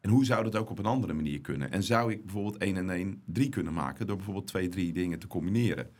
[0.00, 1.70] En hoe zou dat ook op een andere manier kunnen?
[1.70, 5.18] En zou ik bijvoorbeeld 1 en 1 3 kunnen maken door bijvoorbeeld twee, drie dingen
[5.18, 5.90] te combineren?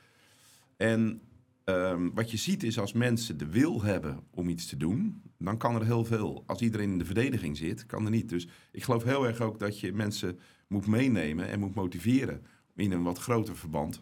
[0.77, 1.21] En
[1.69, 5.57] Um, wat je ziet is als mensen de wil hebben om iets te doen, dan
[5.57, 6.43] kan er heel veel.
[6.47, 8.29] Als iedereen in de verdediging zit, kan er niet.
[8.29, 12.43] Dus ik geloof heel erg ook dat je mensen moet meenemen en moet motiveren
[12.75, 14.01] in een wat groter verband.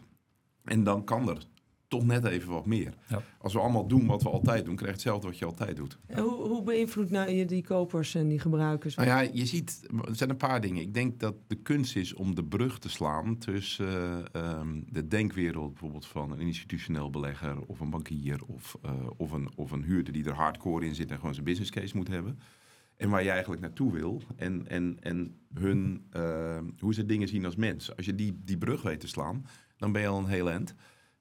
[0.63, 1.47] En dan kan er
[1.87, 2.93] toch net even wat meer.
[3.07, 3.21] Ja.
[3.37, 5.97] Als we allemaal doen wat we altijd doen, krijg je hetzelfde wat je altijd doet.
[6.13, 8.95] Hoe, hoe beïnvloedt nou je die kopers en die gebruikers?
[8.95, 10.81] Nou ja, je ziet, er zijn een paar dingen.
[10.81, 15.69] Ik denk dat de kunst is om de brug te slaan tussen uh, de denkwereld
[15.69, 20.13] bijvoorbeeld van een institutioneel belegger of een bankier of, uh, of, een, of een huurder
[20.13, 22.39] die er hardcore in zit en gewoon zijn business case moet hebben.
[22.97, 24.21] En waar je eigenlijk naartoe wil.
[24.35, 27.95] En, en, en hun, uh, hoe ze dingen zien als mens.
[27.95, 29.45] Als je die, die brug weet te slaan,
[29.77, 30.75] dan ben je al een heel eind.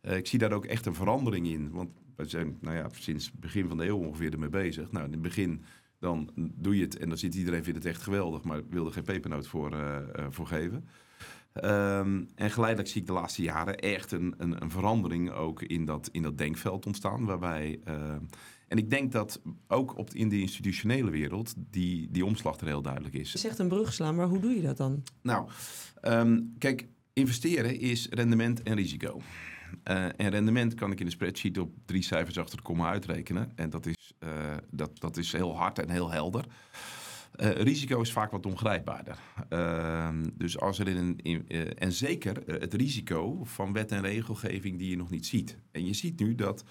[0.07, 1.71] Uh, ik zie daar ook echt een verandering in.
[1.71, 4.93] Want we zijn nou ja, sinds begin van de eeuw ongeveer ermee bezig.
[4.93, 5.65] Nou, in het begin
[5.99, 8.93] dan doe je het en dan zit iedereen vindt het echt geweldig, maar wil er
[8.93, 10.89] geen pepernoot voor, uh, uh, voor geven.
[11.65, 15.85] Um, en geleidelijk zie ik de laatste jaren echt een, een, een, verandering ook in
[15.85, 17.25] dat, in dat denkveld ontstaan.
[17.25, 17.81] Waarbij,
[18.69, 22.83] en ik denk dat ook op, in de institutionele wereld die, die omslag er heel
[22.83, 23.33] duidelijk is.
[23.33, 25.03] Je zegt een brug slaan, maar hoe doe je dat dan?
[25.23, 25.49] Nou,
[26.03, 29.21] um, kijk, investeren is rendement en risico.
[29.91, 33.53] Uh, en rendement kan ik in de spreadsheet op drie cijfers achter de komma uitrekenen.
[33.55, 34.31] En dat is, uh,
[34.71, 36.45] dat, dat is heel hard en heel helder.
[37.37, 39.19] Uh, risico is vaak wat ongrijpbaarder.
[39.49, 41.19] Ehm, dus als er in een.
[41.23, 45.59] In, en zeker het risico van wet en regelgeving die je nog niet ziet.
[45.71, 46.65] En je ziet nu dat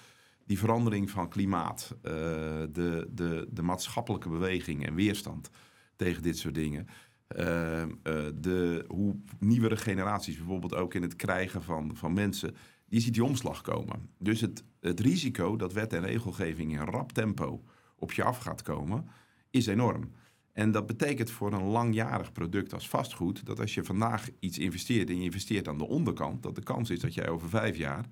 [0.45, 5.49] die verandering van klimaat, de, de, de maatschappelijke beweging en weerstand
[5.95, 6.87] tegen dit soort dingen.
[7.27, 7.89] Ehm,
[8.35, 12.55] de, hoe nieuwere generaties bijvoorbeeld ook in het krijgen van, van mensen
[12.93, 14.09] je ziet die omslag komen.
[14.17, 17.63] Dus het, het risico dat wet en regelgeving in rap tempo
[17.95, 19.07] op je af gaat komen,
[19.49, 20.11] is enorm.
[20.51, 25.09] En dat betekent voor een langjarig product als vastgoed dat als je vandaag iets investeert
[25.09, 28.05] en je investeert aan de onderkant, dat de kans is dat jij over vijf jaar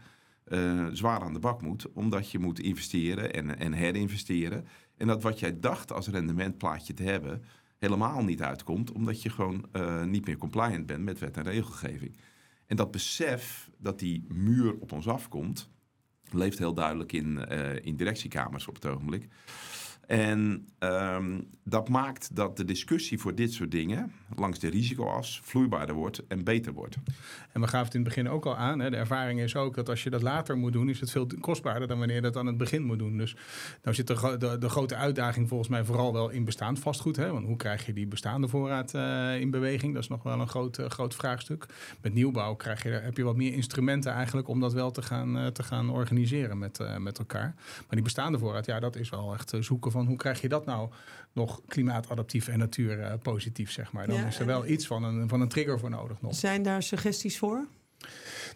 [0.47, 4.65] uh, zwaar aan de bak moet, omdat je moet investeren en, en herinvesteren.
[4.97, 7.43] En dat wat jij dacht als rendementplaatje te hebben,
[7.77, 12.17] helemaal niet uitkomt, omdat je gewoon uh, niet meer compliant bent met wet en regelgeving.
[12.71, 15.69] En dat besef dat die muur op ons afkomt,
[16.29, 19.27] leeft heel duidelijk in, uh, in directiekamers op het ogenblik.
[20.11, 25.95] En um, dat maakt dat de discussie voor dit soort dingen langs de risicoas vloeibaarder
[25.95, 26.95] wordt en beter wordt.
[27.51, 28.79] En we gaven het in het begin ook al aan.
[28.79, 31.27] Hè, de ervaring is ook dat als je dat later moet doen, is het veel
[31.39, 33.17] kostbaarder dan wanneer je dat aan het begin moet doen.
[33.17, 33.35] Dus
[33.83, 37.15] nou zit de, de, grote uitdaging volgens mij vooral wel in bestaand vastgoed.
[37.15, 39.93] Hè, want hoe krijg je die bestaande voorraad uh, in beweging?
[39.93, 41.65] Dat is nog wel een groot, uh, groot vraagstuk.
[42.01, 45.37] Met nieuwbouw krijg je, heb je wat meer instrumenten eigenlijk om dat wel te gaan,
[45.37, 47.53] uh, te gaan organiseren met, met elkaar.
[47.55, 50.65] Maar die bestaande voorraad, ja, dat is wel echt zoeken van hoe krijg je dat
[50.65, 50.89] nou
[51.33, 54.07] nog klimaatadaptief en natuurpositief, zeg maar.
[54.07, 56.35] Dan is er wel iets van een, van een trigger voor nodig nog.
[56.35, 57.67] Zijn daar suggesties voor?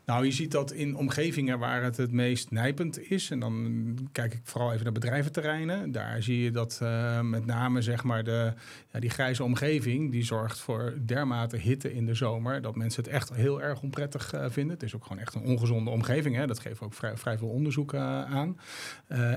[0.06, 3.32] Nou, je ziet dat in omgevingen waar het het meest nijpend is.
[3.32, 5.92] En dan kijk ik vooral even naar bedrijventerreinen.
[5.92, 8.54] Daar zie je dat uh, met name zeg maar de,
[8.92, 10.12] ja, die grijze omgeving...
[10.12, 12.62] die zorgt voor dermate hitte in de zomer...
[12.62, 14.74] dat mensen het echt heel erg onprettig uh, vinden.
[14.74, 16.36] Het is ook gewoon echt een ongezonde omgeving.
[16.36, 16.48] Hè?
[16.48, 18.60] Dat geeft ook vrij, vrij veel onderzoek uh, aan.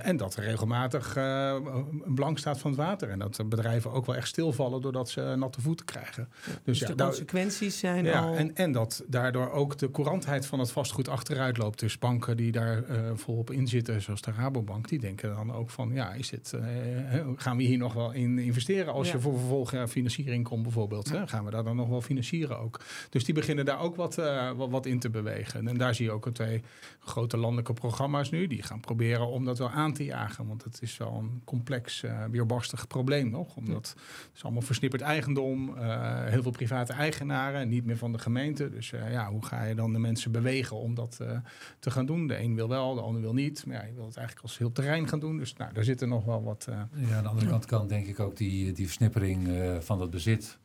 [0.03, 3.11] en dat er regelmatig een blank staat van het water.
[3.11, 6.29] En dat bedrijven ook wel echt stilvallen doordat ze natte voeten krijgen.
[6.47, 8.35] Ja, dus, dus, de consequenties zijn ja, al...
[8.35, 11.79] En, en dat daardoor ook de courantheid van het vastgoed achteruit loopt.
[11.79, 15.71] Dus banken die daar uh, volop in zitten, zoals de Rabobank, die denken dan ook
[15.71, 19.13] van, ja, is dit, uh, gaan we hier nog wel in investeren als ja.
[19.15, 21.09] je voor vervolg financiering komt bijvoorbeeld?
[21.09, 21.15] Ja.
[21.15, 21.27] Hè?
[21.27, 22.81] Gaan we daar dan nog wel financieren ook?
[23.11, 24.15] Dus die beginnen daar ook wat,
[24.57, 25.69] wat, wat, in te bewegen.
[25.69, 26.63] En daar zie je ook twee
[27.01, 30.47] grote landelijke programma's nu, die gaan proberen om dat wel aan te jagen.
[30.47, 33.57] Want het is wel een complex, weerbarstig probleem nog.
[33.57, 35.77] Omdat het is allemaal versnipperd eigendom,
[36.25, 38.71] heel veel private eigenaren, niet meer van de gemeente.
[38.71, 41.39] Dus ja, hoe ga je dan de mensen bewegen om dat uh,
[41.79, 42.27] te gaan doen.
[42.27, 43.67] De een wil wel, de ander wil niet.
[43.67, 45.37] Maar ja, je wil het eigenlijk als heel terrein gaan doen.
[45.37, 46.67] Dus nou, daar zit er nog wel wat...
[46.69, 49.99] Uh, ja, aan de andere kant kan denk ik ook die, die versnippering uh, van
[49.99, 50.59] dat bezit...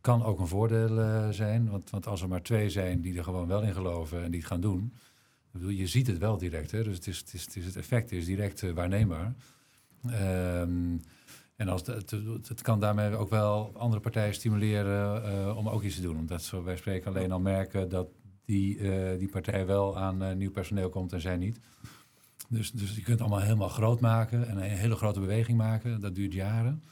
[0.00, 1.70] kan ook een voordeel zijn.
[1.70, 4.40] Want, want als er maar twee zijn die er gewoon wel in geloven en die
[4.40, 4.92] het gaan doen...
[5.68, 6.82] Je ziet het wel direct, hè?
[6.82, 9.34] dus het, is, het, is, het, effect is direct waarneembaar.
[10.06, 11.00] Um,
[11.56, 16.18] en als het, kan daarmee ook wel andere partijen stimuleren om ook iets te doen.
[16.18, 18.08] Omdat ze wij spreken alleen al merken dat
[18.46, 21.60] die, uh, die partij wel aan uh, nieuw personeel komt en zij niet.
[22.48, 26.00] Dus, dus je kunt het allemaal helemaal groot maken en een hele grote beweging maken.
[26.00, 26.82] Dat duurt jaren.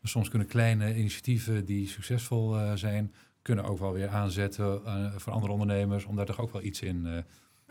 [0.00, 4.80] Dus soms kunnen kleine initiatieven die succesvol uh, zijn, kunnen ook wel weer aanzetten
[5.20, 7.24] voor andere ondernemers om daar toch ook wel iets in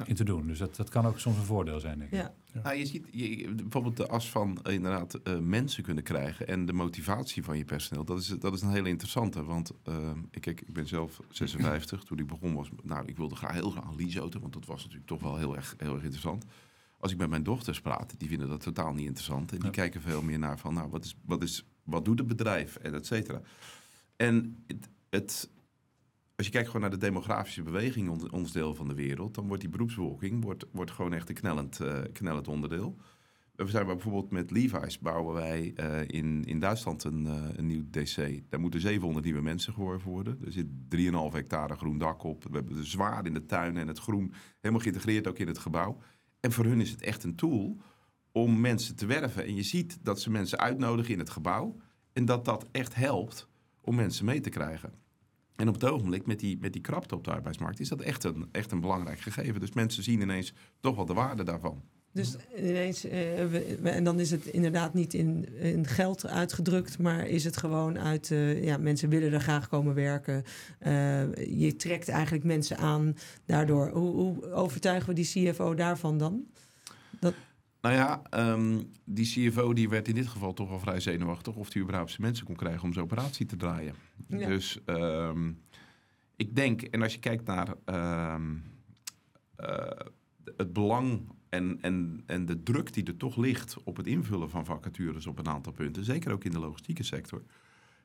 [0.05, 0.47] in te doen.
[0.47, 2.17] Dus dat, dat kan ook soms een voordeel zijn, denk ik.
[2.17, 2.33] Ja.
[2.53, 2.61] ja.
[2.61, 6.65] Nou, je ziet je, bijvoorbeeld de as van uh, inderdaad uh, mensen kunnen krijgen en
[6.65, 8.05] de motivatie van je personeel.
[8.05, 9.43] Dat is, dat is een hele interessante.
[9.43, 12.03] Want uh, ik, ik ben zelf 56.
[12.03, 14.81] Toen ik begon was, nou, ik wilde graag heel graag een leaseauto, want dat was
[14.81, 16.45] natuurlijk toch wel heel erg, heel erg interessant.
[16.99, 19.51] Als ik met mijn dochters praat, die vinden dat totaal niet interessant.
[19.51, 19.71] En die ja.
[19.71, 22.93] kijken veel meer naar van, nou, wat, is, wat, is, wat doet het bedrijf en
[22.93, 23.41] et cetera.
[24.15, 25.49] En het, het
[26.39, 29.47] als je kijkt gewoon naar de demografische beweging in ons deel van de wereld, dan
[29.47, 32.97] wordt die beroepsbevolking wordt, wordt gewoon echt een knellend, uh, onderdeel.
[33.55, 37.25] We zijn bijvoorbeeld met Levi's bouwen wij uh, in, in Duitsland een,
[37.57, 38.41] een nieuw DC.
[38.49, 40.39] Daar moeten 700 nieuwe mensen geworven worden.
[40.45, 42.43] Er zit 3,5 hectare groen dak op.
[42.43, 45.97] We hebben zwaar in de tuin en het groen helemaal geïntegreerd ook in het gebouw.
[46.39, 47.77] En voor hun is het echt een tool
[48.31, 49.45] om mensen te werven.
[49.45, 51.77] En je ziet dat ze mensen uitnodigen in het gebouw.
[52.13, 53.47] En dat dat echt helpt
[53.81, 55.07] om mensen mee te krijgen.
[55.59, 58.23] En op het ogenblik, met die, met die krapte op de arbeidsmarkt, is dat echt
[58.23, 59.59] een, echt een belangrijk gegeven.
[59.59, 61.81] Dus mensen zien ineens toch wel de waarde daarvan.
[62.11, 67.43] Dus ineens, uh, en dan is het inderdaad niet in, in, geld uitgedrukt, maar is
[67.43, 70.43] het gewoon uit, uh, ja, mensen willen er graag komen werken.
[70.87, 73.89] Uh, je trekt eigenlijk mensen aan daardoor.
[73.89, 76.47] Hoe, hoe, overtuigen we die CFO daarvan dan?
[77.81, 78.21] Nou ja,
[78.53, 82.09] um, die CFO die werd in dit geval toch wel vrij zenuwachtig of hij überhaupt
[82.09, 83.95] zijn mensen kon krijgen om zijn operatie te draaien.
[84.27, 84.47] Ja.
[84.47, 85.61] Dus um,
[86.35, 87.75] ik denk, en als je kijkt naar
[88.35, 88.63] um,
[89.57, 89.89] uh,
[90.57, 94.65] het belang en, en, en de druk die er toch ligt op het invullen van
[94.65, 97.43] vacatures op een aantal punten, zeker ook in de logistieke sector.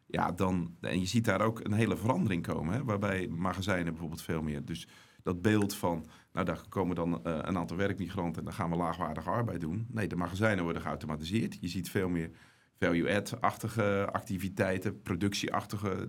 [0.07, 4.23] Ja, dan, en je ziet daar ook een hele verandering komen, hè, waarbij magazijnen bijvoorbeeld
[4.23, 4.65] veel meer.
[4.65, 4.89] Dus
[5.23, 8.77] dat beeld van, nou daar komen dan uh, een aantal werkmigranten en dan gaan we
[8.77, 9.87] laagwaardige arbeid doen.
[9.91, 11.57] Nee, de magazijnen worden geautomatiseerd.
[11.61, 12.31] Je ziet veel meer
[12.79, 16.09] value-add-achtige activiteiten, productieachtige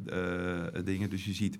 [0.76, 1.10] uh, dingen.
[1.10, 1.60] Dus je ziet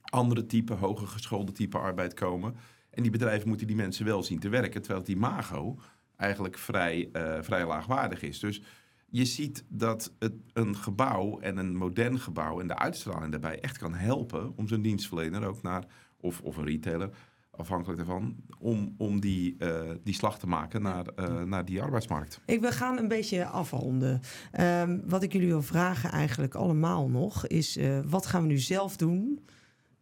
[0.00, 2.56] andere type, hoger geschoolde type arbeid komen.
[2.90, 5.78] En die bedrijven moeten die mensen wel zien te werken, terwijl het imago
[6.16, 8.38] eigenlijk vrij, uh, vrij laagwaardig is.
[8.38, 8.62] Dus
[9.06, 13.78] je ziet dat het, een gebouw en een modern gebouw en de uitstraling daarbij echt
[13.78, 15.84] kan helpen om zo'n dienstverlener ook naar
[16.16, 17.10] of, of een retailer,
[17.56, 22.40] afhankelijk daarvan, om, om die, uh, die slag te maken naar, uh, naar die arbeidsmarkt.
[22.46, 24.20] Ik wil gaan een beetje afronden.
[24.60, 28.58] Um, wat ik jullie wil vragen eigenlijk allemaal nog, is uh, wat gaan we nu
[28.58, 29.40] zelf doen?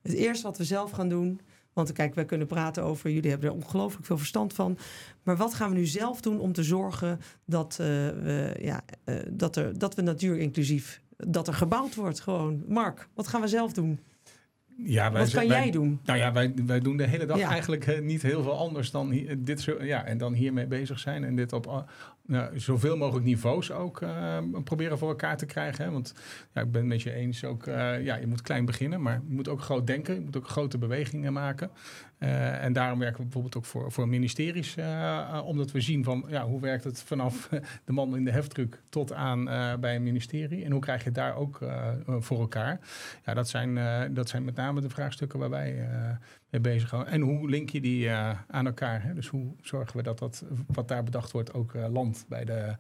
[0.03, 1.41] Het eerste wat we zelf gaan doen,
[1.73, 4.79] Want kijk, wij kunnen praten over, jullie hebben er ongelooflijk veel verstand van.
[5.23, 8.83] Maar wat gaan we nu zelf doen om te zorgen dat, we, ja,
[9.31, 12.65] dat, er, dat we natuurinclusief, dat er gebouwd wordt gewoon.
[12.69, 14.01] Mark, wat gaan we zelf doen?
[14.85, 16.01] Ja, wij, Wat kan jij doen?
[16.05, 19.27] Nou ja, wij, wij doen de hele dag eigenlijk uh, niet heel veel anders dan
[19.39, 21.85] dit zo, ja, en dan hiermee bezig zijn en dit op
[22.31, 25.85] nou, zoveel mogelijk niveaus ook uh, proberen voor elkaar te krijgen.
[25.85, 25.91] Hè?
[25.91, 26.15] Want
[26.55, 29.21] ja, ik ben het met je eens ook, uh, ja, je moet klein beginnen, maar
[29.29, 30.15] je moet ook groot denken.
[30.15, 31.71] Je moet ook grote bewegingen maken.
[32.23, 34.77] Uh, en daarom werken we bijvoorbeeld ook voor, voor ministeries,
[35.45, 37.49] omdat we zien van ja, hoe werkt het vanaf
[37.85, 39.45] de man in de heftruck tot aan
[39.81, 40.65] bij een ministerie.
[40.65, 41.59] En hoe krijg je het daar ook
[42.07, 42.81] voor elkaar.
[43.25, 43.79] Ja, dat zijn,
[44.15, 45.89] dat zijn met name de vraagstukken waar wij
[46.51, 49.03] mee bezig En hoe link je die uh, aan elkaar?
[49.03, 49.15] Hè?
[49.15, 52.77] Dus hoe zorgen we dat dat wat daar bedacht wordt ook uh, landt bij de,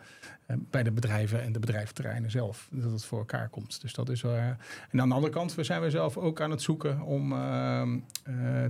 [0.51, 2.69] uh, bij de bedrijven en de bedrijfterreinen zelf.
[2.73, 3.81] Dat het voor elkaar komt.
[3.81, 4.23] Dus dat is.
[4.23, 7.29] en aan de andere kant we zijn we zelf ook aan het zoeken om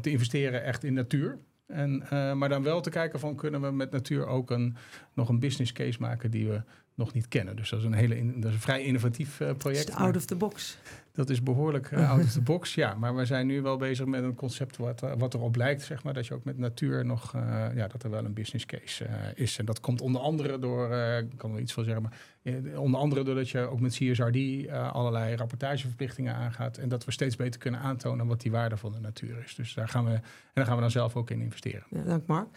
[0.00, 1.38] te investeren echt in natuur.
[1.66, 2.04] En,
[2.38, 4.76] maar dan wel te kijken van kunnen we met natuur ook een,
[5.20, 6.62] nog een business case maken die we
[6.94, 7.56] nog niet kennen.
[7.56, 9.94] Dus dat is een, hele dat is een vrij innovatief uh, project.
[9.94, 10.78] out of the box.
[11.12, 12.94] Dat is behoorlijk uh, out of the box, ja.
[12.94, 16.02] Maar we zijn nu wel bezig met een concept wat, uh, wat erop lijkt, zeg
[16.02, 16.14] maar.
[16.14, 17.32] Dat je ook met natuur nog,
[17.74, 19.58] ja, dat er wel een business case is.
[19.58, 23.24] En dat komt onder andere door, ik kan er iets van zeggen, maar onder andere
[23.24, 26.76] doordat je ook met CSRD allerlei rapportageverplichtingen aangaat.
[26.76, 29.54] En dat we steeds beter kunnen aantonen wat die waarde van de natuur is.
[29.54, 30.22] Dus daar gaan we, en
[30.54, 31.84] daar gaan we dan zelf ook in investeren.
[31.90, 32.48] Ja, dank Mark.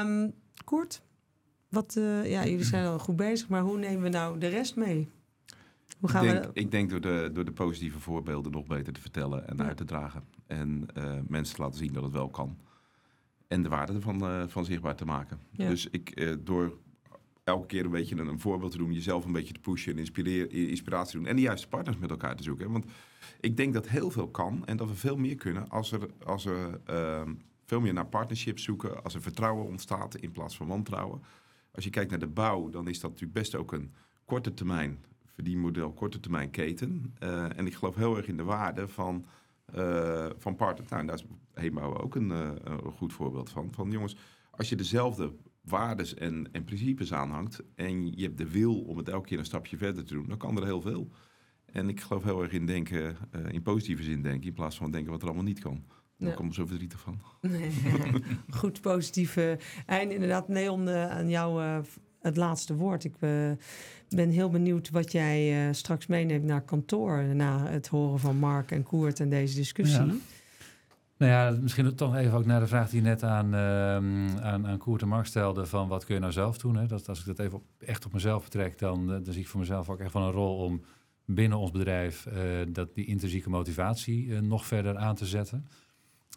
[0.00, 0.32] Um,
[0.64, 1.02] Koert?
[1.72, 4.76] Wat, uh, ja, jullie zijn al goed bezig, maar hoe nemen we nou de rest
[4.76, 5.08] mee?
[6.00, 6.50] Hoe gaan ik, denk, we...
[6.52, 9.64] ik denk door de, door de positieve voorbeelden nog beter te vertellen en ja.
[9.64, 10.24] uit te dragen.
[10.46, 12.58] En uh, mensen te laten zien dat het wel kan.
[13.48, 15.40] En de waarde ervan uh, van zichtbaar te maken.
[15.50, 15.68] Ja.
[15.68, 16.78] Dus ik, door
[17.44, 20.50] elke keer een beetje een, een, voorbeeld te doen, jezelf een beetje te pushen en
[20.50, 21.26] inspiratie te doen.
[21.26, 22.72] En de juiste partners met elkaar te zoeken.
[22.72, 22.84] Want
[23.40, 26.44] ik denk dat heel veel kan en dat we veel meer kunnen als er, als
[26.44, 27.34] er ehm,
[27.66, 29.02] veel meer naar partnerships zoeken.
[29.02, 31.22] Als er vertrouwen ontstaat in plaats van wantrouwen.
[31.72, 33.92] Als je kijkt naar de bouw, dan is dat natuurlijk best ook een
[34.24, 37.14] korte termijn verdienmodel, korte termijn keten.
[37.22, 39.24] Uh, en ik geloof heel erg in de waarde van,
[39.74, 40.86] uh, van partner.
[40.90, 43.72] Nou, daar is Heembouw ook een, uh, een, goed voorbeeld van.
[43.72, 44.16] Van jongens,
[44.50, 49.08] als je dezelfde waardes en, en principes aanhangt en je hebt de wil om het
[49.08, 51.10] elke keer een stapje verder te doen, dan kan er heel veel.
[51.64, 53.16] En ik geloof heel erg in denken,
[53.48, 55.84] in positieve zin denken, in plaats van denken wat er allemaal niet kan.
[56.22, 56.36] Daar ja.
[56.36, 57.20] komt zo verdrietig van.
[57.40, 57.70] Nee.
[58.58, 60.14] Goed, positieve einde.
[60.14, 61.78] Inderdaad, Neon, uh, aan jou uh,
[62.20, 63.04] het laatste woord.
[63.04, 63.50] Ik uh,
[64.08, 67.22] ben heel benieuwd wat jij straks meeneemt naar kantoor...
[67.34, 70.06] na het horen van Mark en Koert en deze discussie.
[70.06, 70.14] Ja.
[71.16, 74.78] Nou ja, misschien toch even ook naar de vraag die je net aan, aan, aan
[74.78, 75.66] Koert en Mark stelde...
[75.66, 76.76] van wat kun je nou zelf doen?
[76.76, 76.86] Hè?
[76.86, 78.78] Dat, als ik dat even op, echt op mezelf betrek...
[78.78, 80.82] Dan, dan zie ik voor mezelf ook echt wel een rol om
[81.24, 82.28] binnen ons bedrijf...
[82.68, 85.66] dat die intrinsieke motivatie nog verder aan te zetten...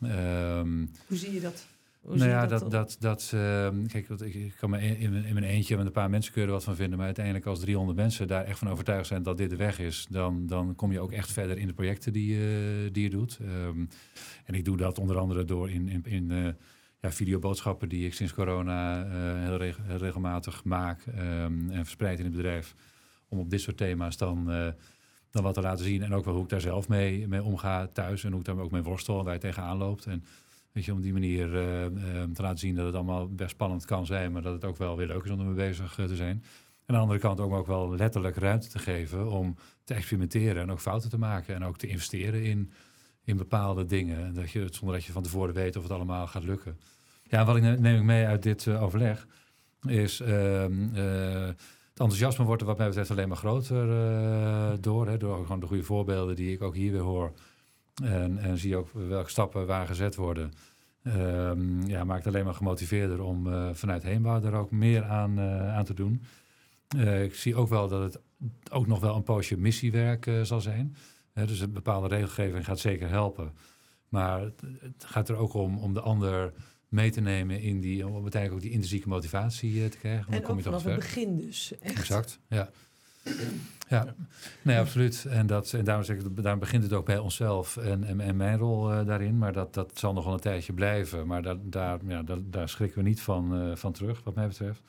[0.03, 1.65] Um, Hoe zie je dat?
[2.05, 5.43] Hoe nou ja, dat, dat, dat, uh, kijk, ik, ik kan me in, in, mijn
[5.43, 8.45] eentje met een paar mensen kunnen wat van vinden, maar uiteindelijk als 300 mensen daar
[8.45, 11.31] echt van overtuigd zijn dat dit de weg is, dan, dan kom je ook echt
[11.31, 13.39] verder in de projecten die, uh, die je doet.
[13.41, 13.89] Um,
[14.45, 16.47] en ik doe dat onder andere door in, in, in uh,
[16.99, 22.19] ja, videoboodschappen die ik sinds corona eh, heel, reg heel, regelmatig maak um, en verspreid
[22.19, 22.75] in het bedrijf,
[23.27, 24.73] om op dit soort thema's dan
[25.35, 26.03] dan wat te laten zien.
[26.03, 28.23] En ook wel hoe ik daar zelf mee, mee omga thuis.
[28.23, 30.05] En hoe ik daar ook mee worstel en waar je tegenaan loopt.
[30.05, 30.23] En
[30.71, 31.89] weet je, om die manier uh, uh,
[32.33, 34.31] te laten zien dat het allemaal best spannend kan zijn.
[34.31, 36.43] Maar dat het ook wel weer leuk is om ermee bezig uh, te zijn.
[36.85, 40.61] En aan de andere kant ook, ook wel letterlijk ruimte te geven om te experimenteren
[40.61, 41.55] en ook fouten te maken.
[41.55, 42.71] En ook te investeren in,
[43.23, 44.33] in bepaalde dingen.
[44.33, 46.79] Dat je, zonder dat je van tevoren weet of het allemaal gaat lukken.
[47.23, 49.27] Ja, wat ik neem ik mee uit dit overleg
[49.87, 50.87] is ehm,
[51.95, 55.07] het enthousiasme wordt er wat mij betreft alleen maar groter uh, door.
[55.07, 57.31] Hè, door gewoon de goede voorbeelden die ik ook hier weer hoor.
[58.03, 60.53] En, en zie ook welke stappen waar gezet worden.
[61.03, 65.75] Um, ja, maakt alleen maar gemotiveerder om uh, vanuit heenbouw er ook meer aan, uh,
[65.75, 66.21] aan te doen.
[67.23, 68.21] ik zie ook wel dat het
[68.71, 70.95] ook nog wel een poosje missiewerk zal zijn.
[71.33, 73.53] dus een bepaalde regelgeving gaat zeker helpen.
[74.09, 74.41] Maar
[74.79, 76.53] het gaat er ook om om de ander
[76.95, 80.33] mee te nemen in die, om uiteindelijk ook die intrinsieke motivatie uh, te krijgen.
[80.33, 81.73] En kom je vanaf het begin dus.
[81.79, 81.97] Echt.
[81.97, 82.69] Exact, ja.
[83.89, 84.15] Ja,
[84.61, 85.25] nee, absoluut.
[85.29, 88.35] En, dat, en daarom, zeg ik, daarom begint het ook bij onszelf en, en, en
[88.35, 89.37] mijn rol uh, daarin.
[89.37, 91.27] Maar dat, dat zal nog wel een tijdje blijven.
[91.27, 94.47] Maar daar, daar, ja, daar, daar schrikken we niet van, uh, van terug, wat mij
[94.47, 94.81] betreft.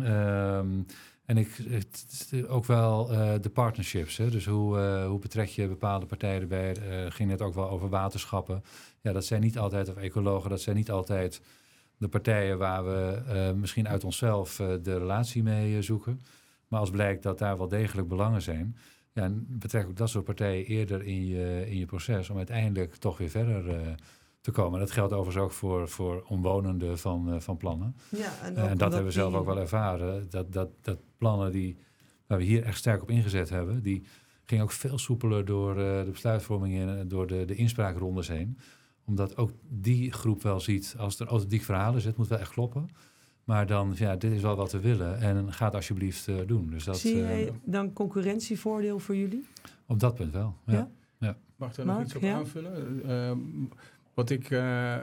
[0.00, 0.86] Um,
[1.26, 4.16] en ik, het, ook wel uh, de partnerships.
[4.16, 4.30] Hè?
[4.30, 6.76] Dus hoe, uh, hoe betrek je bepaalde partijen erbij?
[6.76, 8.62] Uh, ging net ook wel over waterschappen.
[9.00, 11.40] Ja, dat zijn niet altijd, of ecologen, dat zijn niet altijd
[11.96, 16.22] de partijen waar we misschien uit onszelf de relatie mee zoeken.
[16.68, 18.76] Maar als blijkt dat daar wel degelijk belangen zijn,
[19.12, 23.18] ja, betrek ook dat soort partijen eerder in je, in je proces om uiteindelijk toch
[23.18, 23.94] weer verder
[24.40, 24.80] te komen.
[24.80, 27.96] Dat geldt overigens ook voor, voor omwonenden van, van plannen.
[28.08, 30.30] Ja, en, en dat hebben we zelf ook wel ervaren.
[30.30, 31.76] Dat, dat, dat plannen die,
[32.26, 34.02] waar we hier echt sterk op ingezet hebben, die
[34.44, 38.58] gingen ook veel soepeler door de besluitvorming en door de, de inspraakrondes heen
[39.06, 42.88] omdat ook die groep wel ziet, als er authentiek verhalen zit, moet wel echt kloppen.
[43.44, 45.20] Maar dan, ja, dit is wel wat we willen.
[45.20, 46.70] En ga het alsjeblieft uh, doen.
[46.70, 49.46] Dus dat, Zie je uh, dan concurrentievoordeel voor jullie?
[49.86, 50.72] Op dat punt wel, ja.
[50.72, 50.90] ja?
[51.18, 51.36] ja.
[51.56, 53.02] Mag ik daar nog iets op aanvullen?
[53.04, 53.32] Uh,
[54.16, 54.96] wat ik, uh,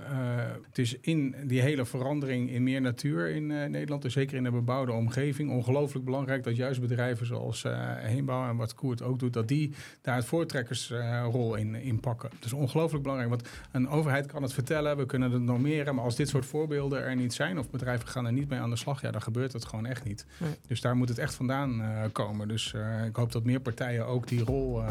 [0.67, 4.43] het is in die hele verandering in meer natuur in uh, Nederland, dus zeker in
[4.43, 7.65] de bebouwde omgeving, ongelooflijk belangrijk dat juist bedrijven zoals
[7.97, 12.29] Heenbouw en wat Koert ook doet, dat die daar het voortrekkersrol in, in pakken.
[12.43, 16.15] Is ongelooflijk belangrijk, want een overheid kan het vertellen, we kunnen het normeren, maar als
[16.15, 19.01] dit soort voorbeelden er niet zijn of bedrijven gaan er niet mee aan de slag,
[19.01, 20.25] ja, dan gebeurt het gewoon echt niet.
[20.37, 20.51] Nee.
[20.67, 21.81] Dus daar moet het echt vandaan
[22.11, 22.47] komen.
[22.47, 22.73] Dus
[23.07, 24.81] ik hoop dat meer partijen ook die rol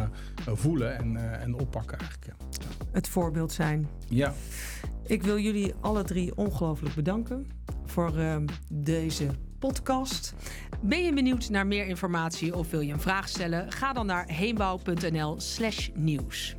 [0.46, 2.32] voelen en, en oppakken eigenlijk.
[2.92, 3.88] Het voorbeeld zijn.
[4.12, 4.34] Ja.
[5.06, 7.46] Ik wil jullie alle drie ongelooflijk bedanken
[7.86, 8.36] voor uh,
[8.72, 9.26] deze
[9.58, 10.34] podcast.
[10.80, 13.72] Ben je benieuwd naar meer informatie of wil je een vraag stellen?
[13.72, 16.54] Ga dan naar heenbouw.nl/slash nieuws.